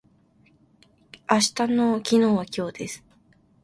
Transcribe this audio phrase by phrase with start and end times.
[1.29, 3.03] 明日の昨日は今日です。